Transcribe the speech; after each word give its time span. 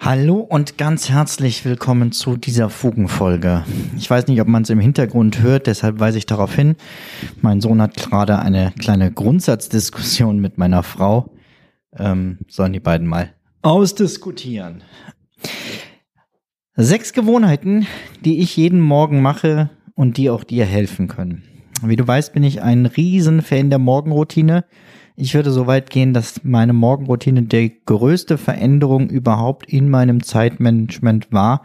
Hallo 0.00 0.38
und 0.38 0.78
ganz 0.78 1.08
herzlich 1.08 1.64
willkommen 1.64 2.10
zu 2.10 2.36
dieser 2.36 2.70
Fugenfolge. 2.70 3.64
Ich 3.96 4.08
weiß 4.08 4.26
nicht, 4.28 4.40
ob 4.40 4.48
man 4.48 4.62
es 4.62 4.70
im 4.70 4.80
Hintergrund 4.80 5.42
hört, 5.42 5.66
deshalb 5.66 6.00
weise 6.00 6.18
ich 6.18 6.26
darauf 6.26 6.54
hin. 6.54 6.76
Mein 7.40 7.60
Sohn 7.60 7.80
hat 7.80 7.94
gerade 7.96 8.38
eine 8.38 8.72
kleine 8.78 9.12
Grundsatzdiskussion 9.12 10.40
mit 10.40 10.58
meiner 10.58 10.82
Frau. 10.82 11.30
Ähm, 11.96 12.38
sollen 12.48 12.72
die 12.72 12.80
beiden 12.80 13.06
mal 13.06 13.32
ausdiskutieren. 13.62 14.82
Sechs 16.74 17.12
Gewohnheiten, 17.12 17.86
die 18.24 18.40
ich 18.40 18.56
jeden 18.56 18.80
Morgen 18.80 19.22
mache 19.22 19.70
und 19.94 20.16
die 20.16 20.30
auch 20.30 20.44
dir 20.44 20.64
helfen 20.64 21.08
können. 21.08 21.55
Wie 21.82 21.96
du 21.96 22.06
weißt, 22.06 22.32
bin 22.32 22.42
ich 22.42 22.62
ein 22.62 22.86
Riesenfan 22.86 23.70
der 23.70 23.78
Morgenroutine. 23.78 24.64
Ich 25.14 25.34
würde 25.34 25.50
so 25.50 25.66
weit 25.66 25.90
gehen, 25.90 26.12
dass 26.12 26.44
meine 26.44 26.72
Morgenroutine 26.72 27.42
die 27.42 27.80
größte 27.84 28.38
Veränderung 28.38 29.08
überhaupt 29.08 29.66
in 29.66 29.88
meinem 29.88 30.22
Zeitmanagement 30.22 31.32
war, 31.32 31.62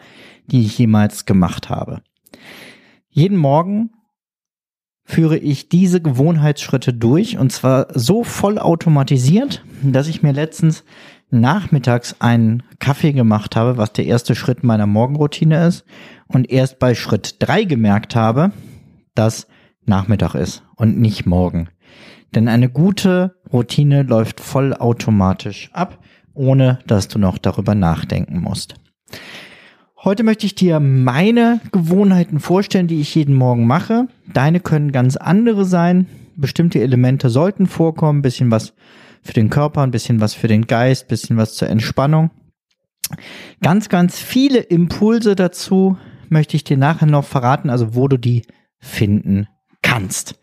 die 0.48 0.62
ich 0.62 0.78
jemals 0.78 1.26
gemacht 1.26 1.70
habe. 1.70 2.02
Jeden 3.10 3.38
Morgen 3.38 3.92
führe 5.04 5.38
ich 5.38 5.68
diese 5.68 6.02
Gewohnheitsschritte 6.02 6.94
durch 6.94 7.38
und 7.38 7.52
zwar 7.52 7.88
so 7.94 8.24
voll 8.24 8.58
automatisiert, 8.58 9.64
dass 9.84 10.08
ich 10.08 10.24
mir 10.24 10.32
letztens 10.32 10.86
nachmittags 11.30 12.16
einen 12.20 12.64
Kaffee 12.80 13.12
gemacht 13.12 13.56
habe, 13.56 13.78
was 13.78 13.92
der 13.94 14.06
erste 14.06 14.36
Schritt 14.36 14.64
meiner 14.64 14.86
Morgenroutine 14.86 15.66
ist 15.68 15.86
und 16.28 16.50
erst 16.50 16.80
bei 16.80 16.96
Schritt 16.96 17.38
drei 17.40 17.64
gemerkt 17.64 18.16
habe, 18.16 18.52
dass 19.16 19.48
Nachmittag 19.92 20.36
ist 20.36 20.64
und 20.78 20.98
nicht 20.98 21.26
morgen. 21.26 21.68
Denn 22.34 22.48
eine 22.48 22.70
gute 22.70 23.36
Routine 23.52 24.04
läuft 24.04 24.40
vollautomatisch 24.40 25.70
ab, 25.74 26.00
ohne 26.34 26.80
dass 26.88 27.10
du 27.10 27.20
noch 27.20 27.38
darüber 27.38 27.76
nachdenken 27.76 28.40
musst. 28.40 28.76
Heute 30.02 30.24
möchte 30.24 30.46
ich 30.46 30.56
dir 30.56 30.80
meine 30.80 31.60
Gewohnheiten 31.74 32.40
vorstellen, 32.40 32.88
die 32.88 33.02
ich 33.02 33.14
jeden 33.14 33.36
Morgen 33.36 33.68
mache. 33.68 34.08
Deine 34.34 34.62
können 34.62 34.94
ganz 34.94 35.18
andere 35.18 35.66
sein. 35.66 36.08
Bestimmte 36.38 36.80
Elemente 36.80 37.30
sollten 37.30 37.68
vorkommen. 37.68 38.20
Ein 38.20 38.24
bisschen 38.24 38.50
was 38.50 38.74
für 39.22 39.34
den 39.34 39.50
Körper, 39.50 39.82
ein 39.82 39.92
bisschen 39.92 40.22
was 40.22 40.34
für 40.34 40.48
den 40.48 40.68
Geist, 40.68 41.04
ein 41.04 41.10
bisschen 41.10 41.36
was 41.38 41.56
zur 41.56 41.68
Entspannung. 41.68 42.32
Ganz, 43.62 43.90
ganz 43.90 44.18
viele 44.18 44.60
Impulse 44.60 45.36
dazu 45.36 45.98
möchte 46.30 46.56
ich 46.56 46.64
dir 46.64 46.78
nachher 46.78 47.08
noch 47.08 47.26
verraten, 47.26 47.70
also 47.70 47.94
wo 47.94 48.08
du 48.08 48.18
die 48.18 48.44
finden 48.80 49.48
kannst. 49.92 50.40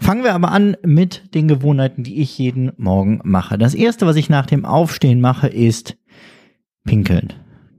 Fangen 0.00 0.24
wir 0.24 0.34
aber 0.34 0.50
an 0.50 0.76
mit 0.82 1.34
den 1.34 1.46
Gewohnheiten, 1.46 2.02
die 2.02 2.20
ich 2.20 2.36
jeden 2.38 2.72
Morgen 2.76 3.20
mache. 3.22 3.56
Das 3.56 3.74
erste, 3.74 4.06
was 4.06 4.16
ich 4.16 4.28
nach 4.28 4.46
dem 4.46 4.64
Aufstehen 4.64 5.20
mache, 5.20 5.46
ist 5.46 5.96
pinkeln. 6.84 7.32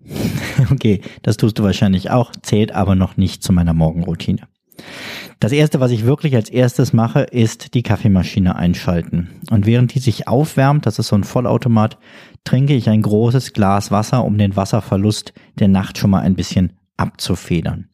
okay, 0.72 1.02
das 1.22 1.38
tust 1.38 1.60
du 1.60 1.64
wahrscheinlich 1.64 2.12
auch, 2.12 2.32
zählt 2.42 2.72
aber 2.74 2.96
noch 2.96 3.18
nicht 3.18 3.44
zu 3.44 3.52
meiner 3.52 3.74
Morgenroutine. 3.74 4.48
Das 5.40 5.52
erste, 5.52 5.82
was 5.82 5.92
ich 5.92 6.06
wirklich 6.06 6.36
als 6.36 6.50
erstes 6.50 6.94
mache, 6.94 7.22
ist 7.22 7.74
die 7.74 7.84
Kaffeemaschine 7.84 8.56
einschalten. 8.56 9.42
Und 9.52 9.66
während 9.66 9.94
die 9.94 10.00
sich 10.00 10.28
aufwärmt, 10.28 10.86
das 10.86 10.98
ist 10.98 11.10
so 11.10 11.18
ein 11.18 11.26
Vollautomat, 11.26 11.98
trinke 12.46 12.74
ich 12.74 12.90
ein 12.90 13.02
großes 13.02 13.52
Glas 13.52 13.92
Wasser, 13.92 14.24
um 14.24 14.38
den 14.38 14.56
Wasserverlust 14.56 15.34
der 15.60 15.68
Nacht 15.68 15.98
schon 15.98 16.12
mal 16.12 16.22
ein 16.22 16.36
bisschen 16.36 16.74
abzufedern. 16.96 17.90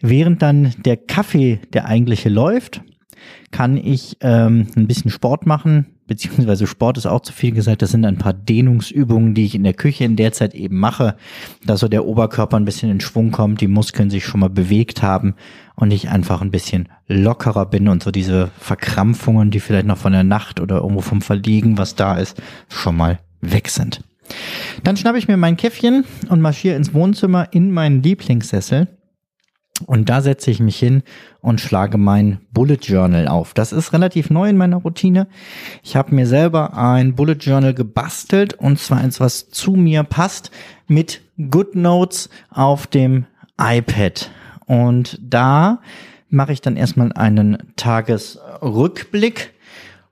Während 0.00 0.42
dann 0.42 0.74
der 0.84 0.96
Kaffee, 0.96 1.60
der 1.72 1.86
eigentliche 1.86 2.28
läuft, 2.28 2.82
kann 3.50 3.76
ich 3.76 4.16
ähm, 4.20 4.66
ein 4.76 4.86
bisschen 4.86 5.10
Sport 5.10 5.46
machen, 5.46 5.86
beziehungsweise 6.06 6.66
Sport 6.66 6.98
ist 6.98 7.06
auch 7.06 7.20
zu 7.20 7.32
viel 7.32 7.52
gesagt, 7.52 7.82
das 7.82 7.92
sind 7.92 8.04
ein 8.04 8.18
paar 8.18 8.34
Dehnungsübungen, 8.34 9.34
die 9.34 9.46
ich 9.46 9.54
in 9.54 9.64
der 9.64 9.74
Küche 9.74 10.04
in 10.04 10.16
der 10.16 10.32
Zeit 10.32 10.54
eben 10.54 10.78
mache, 10.78 11.16
dass 11.64 11.80
so 11.80 11.88
der 11.88 12.04
Oberkörper 12.04 12.56
ein 12.56 12.64
bisschen 12.64 12.90
in 12.90 13.00
Schwung 13.00 13.30
kommt, 13.30 13.60
die 13.60 13.68
Muskeln 13.68 14.10
sich 14.10 14.24
schon 14.24 14.40
mal 14.40 14.50
bewegt 14.50 15.02
haben 15.02 15.34
und 15.76 15.92
ich 15.92 16.08
einfach 16.08 16.42
ein 16.42 16.50
bisschen 16.50 16.88
lockerer 17.06 17.66
bin 17.66 17.88
und 17.88 18.02
so 18.02 18.10
diese 18.10 18.50
Verkrampfungen, 18.58 19.50
die 19.50 19.60
vielleicht 19.60 19.86
noch 19.86 19.98
von 19.98 20.12
der 20.12 20.24
Nacht 20.24 20.60
oder 20.60 20.76
irgendwo 20.76 21.00
vom 21.00 21.22
Verliegen, 21.22 21.78
was 21.78 21.94
da 21.94 22.16
ist, 22.16 22.42
schon 22.68 22.96
mal 22.96 23.20
weg 23.40 23.68
sind. 23.68 24.02
Dann 24.82 24.96
schnappe 24.96 25.18
ich 25.18 25.28
mir 25.28 25.36
mein 25.36 25.56
Käffchen 25.56 26.04
und 26.28 26.40
marschiere 26.40 26.76
ins 26.76 26.94
Wohnzimmer 26.94 27.52
in 27.52 27.70
meinen 27.70 28.02
Lieblingssessel 28.02 28.88
und 29.86 30.08
da 30.08 30.20
setze 30.20 30.50
ich 30.50 30.60
mich 30.60 30.78
hin 30.78 31.02
und 31.40 31.60
schlage 31.60 31.98
mein 31.98 32.38
Bullet 32.52 32.78
Journal 32.80 33.26
auf. 33.26 33.54
Das 33.54 33.72
ist 33.72 33.92
relativ 33.92 34.30
neu 34.30 34.48
in 34.48 34.56
meiner 34.56 34.76
Routine. 34.76 35.26
Ich 35.82 35.96
habe 35.96 36.14
mir 36.14 36.26
selber 36.26 36.76
ein 36.76 37.16
Bullet 37.16 37.38
Journal 37.40 37.74
gebastelt 37.74 38.54
und 38.54 38.78
zwar 38.78 38.98
eins, 38.98 39.18
was 39.18 39.50
zu 39.50 39.72
mir 39.72 40.04
passt, 40.04 40.52
mit 40.86 41.22
Good 41.50 41.74
Notes 41.74 42.30
auf 42.50 42.86
dem 42.86 43.26
iPad. 43.58 44.30
Und 44.66 45.18
da 45.20 45.80
mache 46.28 46.52
ich 46.52 46.60
dann 46.60 46.76
erstmal 46.76 47.12
einen 47.12 47.58
Tagesrückblick. 47.76 49.54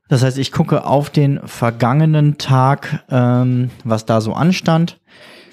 Das 0.08 0.24
heißt, 0.24 0.38
ich 0.38 0.50
gucke 0.50 0.84
auf 0.84 1.08
den 1.08 1.40
vergangenen 1.46 2.36
Tag, 2.36 3.04
ähm, 3.10 3.70
was 3.84 4.06
da 4.06 4.20
so 4.20 4.34
anstand, 4.34 5.00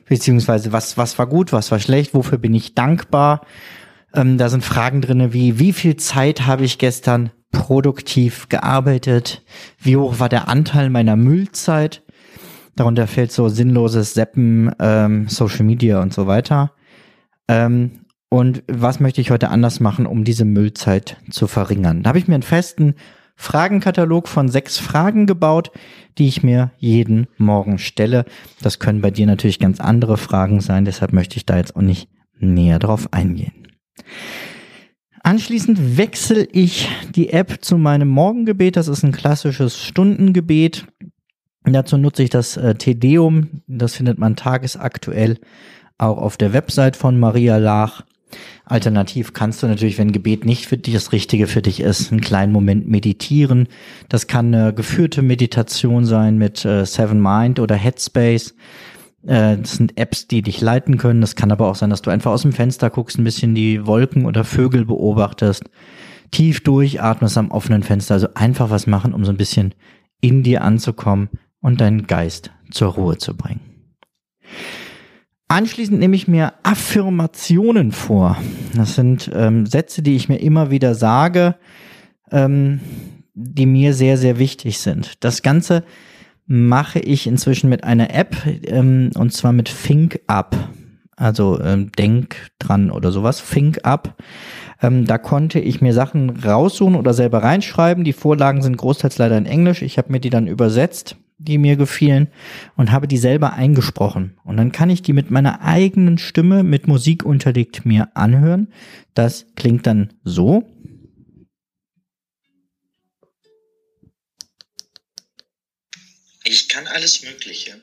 beziehungsweise 0.07 0.73
was, 0.73 0.97
was 0.97 1.17
war 1.19 1.27
gut, 1.27 1.53
was 1.53 1.71
war 1.71 1.79
schlecht, 1.79 2.15
wofür 2.15 2.39
bin 2.39 2.55
ich 2.55 2.73
dankbar 2.73 3.41
ähm, 4.13 4.37
da 4.37 4.49
sind 4.49 4.63
Fragen 4.63 5.01
drinne 5.01 5.33
wie, 5.33 5.59
wie 5.59 5.73
viel 5.73 5.95
Zeit 5.97 6.47
habe 6.47 6.65
ich 6.65 6.77
gestern 6.77 7.31
produktiv 7.51 8.49
gearbeitet? 8.49 9.43
Wie 9.79 9.97
hoch 9.97 10.19
war 10.19 10.29
der 10.29 10.47
Anteil 10.47 10.89
meiner 10.89 11.15
Müllzeit? 11.15 12.03
Darunter 12.75 13.07
fällt 13.07 13.31
so 13.31 13.49
sinnloses 13.49 14.13
Seppen, 14.13 14.71
ähm, 14.79 15.27
Social 15.27 15.65
Media 15.65 16.01
und 16.01 16.13
so 16.13 16.27
weiter. 16.27 16.71
Ähm, 17.47 18.05
und 18.29 18.63
was 18.67 18.99
möchte 18.99 19.21
ich 19.21 19.31
heute 19.31 19.49
anders 19.49 19.79
machen, 19.79 20.05
um 20.05 20.23
diese 20.23 20.45
Müllzeit 20.45 21.17
zu 21.31 21.47
verringern? 21.47 22.03
Da 22.03 22.09
habe 22.09 22.19
ich 22.19 22.27
mir 22.27 22.35
einen 22.35 22.43
festen 22.43 22.93
Fragenkatalog 23.35 24.27
von 24.27 24.49
sechs 24.49 24.77
Fragen 24.77 25.25
gebaut, 25.25 25.71
die 26.17 26.27
ich 26.27 26.43
mir 26.43 26.71
jeden 26.77 27.27
Morgen 27.37 27.79
stelle. 27.79 28.25
Das 28.61 28.79
können 28.79 29.01
bei 29.01 29.11
dir 29.11 29.25
natürlich 29.25 29.59
ganz 29.59 29.79
andere 29.79 30.17
Fragen 30.17 30.61
sein, 30.61 30.85
deshalb 30.85 31.13
möchte 31.13 31.37
ich 31.37 31.45
da 31.45 31.57
jetzt 31.57 31.75
auch 31.75 31.81
nicht 31.81 32.09
näher 32.37 32.79
drauf 32.79 33.11
eingehen. 33.11 33.68
Anschließend 35.21 35.97
wechsle 35.97 36.47
ich 36.51 36.89
die 37.13 37.31
App 37.31 37.57
zu 37.61 37.77
meinem 37.77 38.07
Morgengebet. 38.07 38.77
Das 38.77 38.87
ist 38.87 39.03
ein 39.03 39.11
klassisches 39.11 39.83
Stundengebet. 39.83 40.85
Dazu 41.63 41.97
nutze 41.97 42.23
ich 42.23 42.29
das 42.29 42.57
äh, 42.57 42.75
Tedeum. 42.75 43.61
Das 43.67 43.95
findet 43.95 44.17
man 44.17 44.35
tagesaktuell 44.35 45.37
auch 45.97 46.17
auf 46.17 46.37
der 46.37 46.53
Website 46.53 46.95
von 46.95 47.19
Maria 47.19 47.57
Lach. 47.57 48.03
Alternativ 48.65 49.33
kannst 49.33 49.63
du 49.63 49.67
natürlich, 49.67 49.97
wenn 49.97 50.11
Gebet 50.11 50.45
nicht 50.45 50.67
für 50.67 50.77
dich 50.77 50.93
das 50.93 51.11
Richtige 51.11 51.47
für 51.47 51.61
dich 51.61 51.79
ist, 51.79 52.11
einen 52.11 52.21
kleinen 52.21 52.53
Moment 52.53 52.87
meditieren. 52.87 53.67
Das 54.07 54.27
kann 54.27 54.53
eine 54.53 54.73
geführte 54.73 55.21
Meditation 55.21 56.05
sein 56.05 56.37
mit 56.37 56.63
äh, 56.63 56.85
Seven 56.85 57.21
Mind 57.21 57.59
oder 57.59 57.75
Headspace. 57.75 58.53
Äh, 59.25 59.57
das 59.57 59.73
sind 59.73 59.97
Apps, 59.97 60.27
die 60.27 60.41
dich 60.41 60.61
leiten 60.61 60.97
können. 60.97 61.21
Das 61.21 61.35
kann 61.35 61.51
aber 61.51 61.67
auch 61.67 61.75
sein, 61.75 61.89
dass 61.89 62.01
du 62.01 62.09
einfach 62.09 62.31
aus 62.31 62.43
dem 62.43 62.53
Fenster 62.53 62.89
guckst, 62.89 63.17
ein 63.17 63.23
bisschen 63.23 63.55
die 63.55 63.85
Wolken 63.85 64.25
oder 64.25 64.43
Vögel 64.43 64.85
beobachtest, 64.85 65.63
tief 66.31 66.61
durchatmest 66.63 67.37
am 67.37 67.51
offenen 67.51 67.83
Fenster. 67.83 68.15
Also 68.15 68.29
einfach 68.35 68.69
was 68.69 68.87
machen, 68.87 69.13
um 69.13 69.25
so 69.25 69.31
ein 69.31 69.37
bisschen 69.37 69.73
in 70.21 70.43
dir 70.43 70.63
anzukommen 70.63 71.29
und 71.61 71.81
deinen 71.81 72.07
Geist 72.07 72.51
zur 72.71 72.93
Ruhe 72.93 73.17
zu 73.17 73.35
bringen. 73.35 73.61
Anschließend 75.47 75.99
nehme 75.99 76.15
ich 76.15 76.27
mir 76.27 76.53
Affirmationen 76.61 77.91
vor. 77.91 78.37
Das 78.75 78.93
sind 78.93 79.31
ähm, 79.33 79.65
Sätze, 79.65 80.03
die 80.03 80.15
ich 80.15 80.29
mir 80.29 80.37
immer 80.37 80.69
wieder 80.69 80.93
sage, 80.93 81.55
ähm, 82.31 82.81
die 83.33 83.65
mir 83.65 83.95
sehr, 83.95 84.17
sehr 84.17 84.37
wichtig 84.37 84.77
sind. 84.77 85.23
Das 85.23 85.41
Ganze 85.41 85.83
mache 86.49 86.97
ich 86.97 87.27
inzwischen 87.27 87.69
mit 87.69 87.83
einer 87.83 88.13
App 88.13 88.35
ähm, 88.63 89.11
und 89.15 89.31
zwar 89.31 89.53
mit 89.53 89.69
ThinkUp. 89.69 90.57
also 91.15 91.61
ähm, 91.61 91.91
Denk 91.91 92.35
dran 92.57 92.89
oder 92.89 93.11
sowas, 93.11 93.43
Think 93.47 93.79
Up. 93.83 94.15
Ähm, 94.81 95.05
da 95.05 95.19
konnte 95.19 95.59
ich 95.59 95.79
mir 95.79 95.93
Sachen 95.93 96.31
raussuchen 96.31 96.95
oder 96.95 97.13
selber 97.13 97.43
reinschreiben. 97.43 98.03
Die 98.03 98.13
Vorlagen 98.13 98.63
sind 98.63 98.77
großteils 98.77 99.19
leider 99.19 99.37
in 99.37 99.45
Englisch. 99.45 99.83
Ich 99.83 99.99
habe 99.99 100.11
mir 100.11 100.19
die 100.19 100.31
dann 100.31 100.47
übersetzt, 100.47 101.17
die 101.37 101.59
mir 101.59 101.75
gefielen, 101.75 102.29
und 102.75 102.91
habe 102.91 103.07
die 103.07 103.17
selber 103.17 103.53
eingesprochen. 103.53 104.33
Und 104.43 104.57
dann 104.57 104.71
kann 104.71 104.89
ich 104.89 105.03
die 105.03 105.13
mit 105.13 105.29
meiner 105.29 105.61
eigenen 105.61 106.17
Stimme 106.17 106.63
mit 106.63 106.87
Musik 106.87 107.23
unterlegt 107.23 107.85
mir 107.85 108.09
anhören. 108.15 108.69
Das 109.13 109.45
klingt 109.55 109.85
dann 109.85 110.09
so. 110.23 110.63
Ich 116.51 116.67
kann 116.67 116.87
alles 116.87 117.21
Mögliche, 117.21 117.79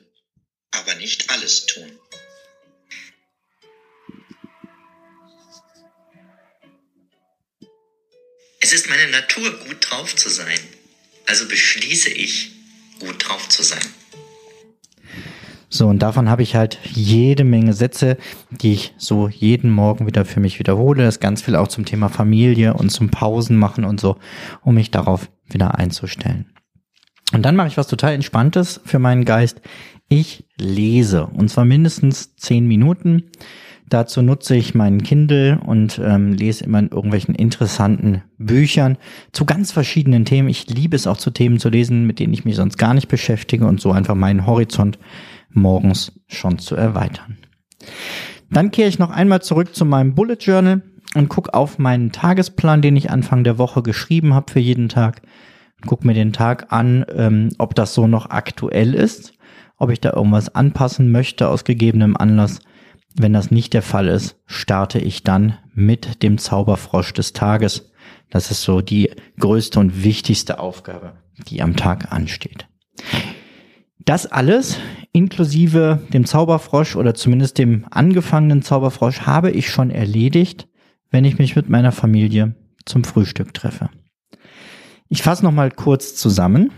aber 0.71 0.95
nicht 0.95 1.29
alles 1.29 1.67
tun. 1.67 1.89
Es 8.59 8.73
ist 8.73 8.89
meine 8.89 9.09
Natur, 9.09 9.57
gut 9.59 9.89
drauf 9.89 10.13
zu 10.13 10.27
sein. 10.29 10.59
Also 11.27 11.47
beschließe 11.47 12.09
ich, 12.09 12.51
gut 12.99 13.25
drauf 13.25 13.47
zu 13.47 13.63
sein. 13.63 13.85
So, 15.69 15.87
und 15.87 15.99
davon 15.99 16.29
habe 16.29 16.43
ich 16.43 16.55
halt 16.55 16.77
jede 16.83 17.45
Menge 17.45 17.71
Sätze, 17.71 18.17
die 18.51 18.73
ich 18.73 18.93
so 18.97 19.29
jeden 19.29 19.71
Morgen 19.71 20.07
wieder 20.07 20.25
für 20.25 20.41
mich 20.41 20.59
wiederhole. 20.59 21.05
Das 21.05 21.21
ganz 21.21 21.41
viel 21.41 21.55
auch 21.55 21.69
zum 21.69 21.85
Thema 21.85 22.09
Familie 22.09 22.73
und 22.73 22.89
zum 22.89 23.11
Pausen 23.11 23.55
machen 23.55 23.85
und 23.85 24.01
so, 24.01 24.19
um 24.61 24.75
mich 24.75 24.91
darauf 24.91 25.29
wieder 25.45 25.75
einzustellen. 25.75 26.56
Und 27.33 27.43
dann 27.43 27.55
mache 27.55 27.67
ich 27.67 27.77
was 27.77 27.87
total 27.87 28.13
Entspanntes 28.13 28.79
für 28.85 28.99
meinen 28.99 29.25
Geist. 29.25 29.61
Ich 30.09 30.45
lese. 30.57 31.25
Und 31.25 31.49
zwar 31.49 31.65
mindestens 31.65 32.35
zehn 32.35 32.67
Minuten. 32.67 33.23
Dazu 33.89 34.21
nutze 34.21 34.55
ich 34.55 34.75
meinen 34.75 35.01
Kindle 35.03 35.59
und 35.65 35.99
ähm, 36.03 36.33
lese 36.33 36.65
immer 36.65 36.79
in 36.79 36.89
irgendwelchen 36.89 37.35
interessanten 37.35 38.21
Büchern 38.37 38.97
zu 39.31 39.45
ganz 39.45 39.71
verschiedenen 39.71 40.25
Themen. 40.25 40.49
Ich 40.49 40.67
liebe 40.69 40.95
es 40.95 41.07
auch 41.07 41.17
zu 41.17 41.31
Themen 41.31 41.59
zu 41.59 41.69
lesen, 41.69 42.05
mit 42.05 42.19
denen 42.19 42.33
ich 42.33 42.43
mich 42.43 42.57
sonst 42.57 42.77
gar 42.77 42.93
nicht 42.93 43.07
beschäftige 43.07 43.65
und 43.65 43.79
so 43.79 43.91
einfach 43.91 44.15
meinen 44.15 44.45
Horizont 44.45 44.99
morgens 45.49 46.19
schon 46.27 46.59
zu 46.59 46.75
erweitern. 46.75 47.37
Dann 48.49 48.71
kehre 48.71 48.89
ich 48.89 48.99
noch 48.99 49.11
einmal 49.11 49.41
zurück 49.41 49.73
zu 49.73 49.85
meinem 49.85 50.15
Bullet 50.15 50.37
Journal 50.39 50.81
und 51.15 51.29
gucke 51.29 51.53
auf 51.53 51.79
meinen 51.79 52.11
Tagesplan, 52.11 52.81
den 52.81 52.97
ich 52.97 53.09
Anfang 53.09 53.45
der 53.45 53.57
Woche 53.57 53.83
geschrieben 53.83 54.33
habe 54.33 54.51
für 54.51 54.59
jeden 54.59 54.89
Tag. 54.89 55.21
Guck 55.85 56.05
mir 56.05 56.13
den 56.13 56.33
Tag 56.33 56.71
an, 56.71 57.05
ähm, 57.13 57.49
ob 57.57 57.75
das 57.75 57.93
so 57.93 58.07
noch 58.07 58.29
aktuell 58.29 58.93
ist, 58.93 59.33
ob 59.77 59.91
ich 59.91 60.01
da 60.01 60.13
irgendwas 60.13 60.53
anpassen 60.53 61.11
möchte 61.11 61.49
aus 61.49 61.63
gegebenem 61.63 62.17
Anlass 62.17 62.59
wenn 63.19 63.33
das 63.33 63.51
nicht 63.51 63.73
der 63.73 63.81
Fall 63.81 64.07
ist, 64.07 64.35
starte 64.45 64.99
ich 64.99 65.23
dann 65.23 65.57
mit 65.73 66.21
dem 66.23 66.37
Zauberfrosch 66.37 67.13
des 67.13 67.33
Tages. 67.33 67.91
Das 68.29 68.51
ist 68.51 68.61
so 68.61 68.81
die 68.81 69.11
größte 69.39 69.79
und 69.79 70.03
wichtigste 70.03 70.59
Aufgabe, 70.59 71.13
die 71.47 71.61
am 71.61 71.75
Tag 71.75 72.11
ansteht. 72.11 72.67
Das 74.05 74.27
alles, 74.27 74.77
inklusive 75.11 75.99
dem 76.13 76.25
Zauberfrosch 76.25 76.95
oder 76.95 77.15
zumindest 77.15 77.57
dem 77.57 77.85
angefangenen 77.89 78.61
Zauberfrosch, 78.61 79.21
habe 79.21 79.51
ich 79.51 79.69
schon 79.69 79.89
erledigt, 79.89 80.67
wenn 81.09 81.25
ich 81.25 81.39
mich 81.39 81.55
mit 81.55 81.69
meiner 81.69 81.91
Familie 81.91 82.55
zum 82.85 83.03
Frühstück 83.03 83.53
treffe. 83.53 83.89
Ich 85.09 85.23
fasse 85.23 85.43
nochmal 85.43 85.71
kurz 85.71 86.15
zusammen. 86.15 86.71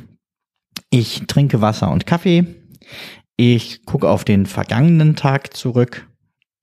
Ich 0.89 1.23
trinke 1.27 1.61
Wasser 1.61 1.91
und 1.91 2.05
Kaffee. 2.05 2.45
Ich 3.37 3.85
gucke 3.85 4.09
auf 4.09 4.25
den 4.25 4.45
vergangenen 4.45 5.15
Tag 5.15 5.55
zurück 5.55 6.09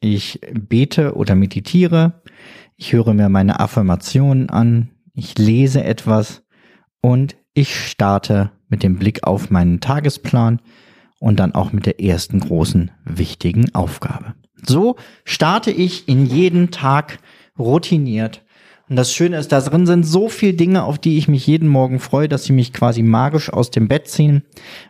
ich 0.01 0.41
bete 0.53 1.15
oder 1.15 1.35
meditiere, 1.35 2.23
ich 2.77 2.93
höre 2.93 3.15
mir 3.15 3.29
meine 3.29 3.61
Affirmationen 3.61 4.51
an, 4.51 4.91
ich 5.15 5.39
lese 5.39 5.83
etwas 5.83 6.43
und 7.01 7.37
ich 7.55 7.75
starte 7.75 8.53
mit 8.69 8.83
dem 8.83 8.99
Blick 8.99 9.25
auf 9.25 9.51
meinen 9.51 9.81
Tagesplan 9.81 10.61
und 11.21 11.41
dann 11.41 11.55
auch 11.55 11.73
mit 11.73 11.87
der 11.87 12.01
ersten 12.01 12.41
großen 12.41 12.91
wichtigen 13.05 13.75
Aufgabe. 13.75 14.35
So 14.67 14.97
starte 15.25 15.71
ich 15.71 16.09
in 16.09 16.27
jeden 16.27 16.71
Tag 16.71 17.19
routiniert. 17.59 18.45
Und 18.89 18.97
das 18.97 19.13
Schöne 19.13 19.39
ist, 19.39 19.51
da 19.51 19.61
drin 19.61 19.85
sind 19.85 20.05
so 20.05 20.29
viele 20.29 20.55
Dinge, 20.55 20.85
auf 20.85 20.99
die 20.99 21.19
ich 21.19 21.27
mich 21.27 21.47
jeden 21.47 21.69
Morgen 21.69 21.99
freue, 21.99 22.29
dass 22.29 22.45
sie 22.45 22.53
mich 22.53 22.73
quasi 22.73 23.03
magisch 23.03 23.53
aus 23.53 23.71
dem 23.71 23.89
Bett 23.89 24.07
ziehen, 24.07 24.45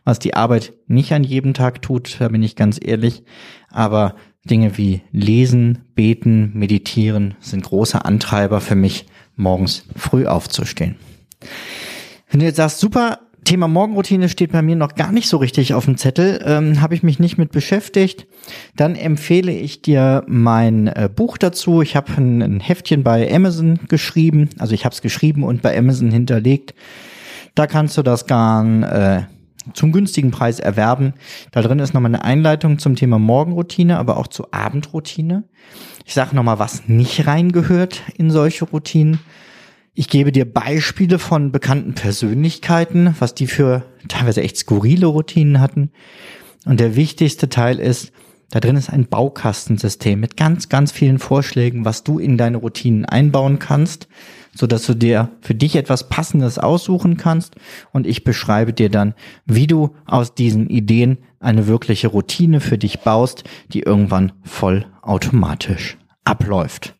was 0.04 0.18
die 0.18 0.34
Arbeit 0.34 0.74
nicht 0.86 1.12
an 1.12 1.24
jedem 1.24 1.54
Tag 1.54 1.80
tut, 1.80 2.16
da 2.18 2.28
bin 2.28 2.42
ich 2.42 2.56
ganz 2.56 2.78
ehrlich. 2.82 3.22
Aber 3.70 4.14
Dinge 4.44 4.76
wie 4.76 5.02
Lesen, 5.12 5.78
Beten, 5.94 6.52
Meditieren 6.54 7.36
sind 7.40 7.64
große 7.64 8.04
Antreiber 8.04 8.60
für 8.60 8.76
mich, 8.76 9.06
morgens 9.34 9.84
früh 9.96 10.26
aufzustehen. 10.26 10.96
Wenn 12.28 12.40
du 12.40 12.46
jetzt 12.46 12.56
sagst, 12.56 12.80
super, 12.80 13.20
Thema 13.46 13.68
Morgenroutine 13.68 14.28
steht 14.28 14.50
bei 14.50 14.60
mir 14.60 14.74
noch 14.74 14.96
gar 14.96 15.12
nicht 15.12 15.28
so 15.28 15.36
richtig 15.36 15.72
auf 15.72 15.84
dem 15.84 15.96
Zettel, 15.96 16.42
ähm, 16.44 16.80
habe 16.80 16.94
ich 16.94 17.04
mich 17.04 17.20
nicht 17.20 17.38
mit 17.38 17.52
beschäftigt, 17.52 18.26
dann 18.74 18.96
empfehle 18.96 19.52
ich 19.52 19.80
dir 19.82 20.24
mein 20.26 20.88
äh, 20.88 21.08
Buch 21.14 21.38
dazu. 21.38 21.80
Ich 21.80 21.94
habe 21.94 22.12
ein, 22.16 22.42
ein, 22.42 22.60
Heftchen 22.60 23.04
bei 23.04 23.32
Amazon 23.32 23.78
geschrieben, 23.88 24.50
also 24.58 24.74
ich 24.74 24.84
habe 24.84 24.94
es 24.94 25.00
geschrieben 25.00 25.44
und 25.44 25.62
bei 25.62 25.78
Amazon 25.78 26.10
hinterlegt. 26.10 26.74
Da 27.54 27.68
kannst 27.68 27.96
du 27.96 28.02
das 28.02 28.26
gar 28.26 28.64
äh, 28.82 29.22
zum 29.74 29.92
günstigen 29.92 30.32
Preis 30.32 30.58
erwerben. 30.58 31.14
Da 31.52 31.62
drin 31.62 31.78
ist 31.78 31.94
nochmal 31.94 32.10
eine 32.10 32.24
Einleitung 32.24 32.80
zum 32.80 32.96
Thema 32.96 33.20
Morgenroutine, 33.20 33.96
aber 33.96 34.16
auch 34.16 34.26
zur 34.26 34.52
Abendroutine. 34.52 35.44
Ich 36.04 36.14
sage 36.14 36.34
nochmal, 36.34 36.58
was 36.58 36.88
nicht 36.88 37.28
reingehört 37.28 38.02
in 38.16 38.30
solche 38.30 38.64
Routinen. 38.64 39.20
Ich 39.98 40.10
gebe 40.10 40.30
dir 40.30 40.44
Beispiele 40.44 41.18
von 41.18 41.52
bekannten 41.52 41.94
Persönlichkeiten, 41.94 43.16
was 43.18 43.34
die 43.34 43.46
für 43.46 43.82
teilweise 44.08 44.42
echt 44.42 44.58
skurrile 44.58 45.06
Routinen 45.06 45.58
hatten. 45.58 45.90
Und 46.66 46.80
der 46.80 46.96
wichtigste 46.96 47.48
Teil 47.48 47.78
ist, 47.78 48.12
da 48.50 48.60
drin 48.60 48.76
ist 48.76 48.90
ein 48.90 49.06
Baukastensystem 49.06 50.20
mit 50.20 50.36
ganz, 50.36 50.68
ganz 50.68 50.92
vielen 50.92 51.18
Vorschlägen, 51.18 51.86
was 51.86 52.04
du 52.04 52.18
in 52.18 52.36
deine 52.36 52.58
Routinen 52.58 53.06
einbauen 53.06 53.58
kannst, 53.58 54.06
so 54.54 54.66
dass 54.66 54.84
du 54.84 54.92
dir 54.92 55.30
für 55.40 55.54
dich 55.54 55.76
etwas 55.76 56.10
Passendes 56.10 56.58
aussuchen 56.58 57.16
kannst 57.16 57.56
und 57.90 58.06
ich 58.06 58.22
beschreibe 58.22 58.74
dir 58.74 58.90
dann, 58.90 59.14
wie 59.46 59.66
du 59.66 59.94
aus 60.04 60.34
diesen 60.34 60.68
Ideen 60.68 61.16
eine 61.40 61.68
wirkliche 61.68 62.08
Routine 62.08 62.60
für 62.60 62.76
dich 62.76 63.00
baust, 63.00 63.44
die 63.72 63.80
irgendwann 63.80 64.32
voll 64.42 64.84
automatisch 65.00 65.96
abläuft. 66.24 66.95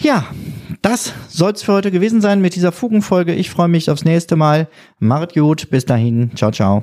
Ja, 0.00 0.26
das 0.80 1.12
soll's 1.28 1.62
für 1.62 1.72
heute 1.72 1.90
gewesen 1.90 2.20
sein 2.20 2.40
mit 2.40 2.54
dieser 2.54 2.70
Fugenfolge. 2.70 3.34
Ich 3.34 3.50
freue 3.50 3.68
mich 3.68 3.90
aufs 3.90 4.04
nächste 4.04 4.36
Mal. 4.36 4.68
Macht 5.00 5.34
gut, 5.34 5.70
bis 5.70 5.84
dahin. 5.84 6.30
Ciao, 6.36 6.52
ciao. 6.52 6.82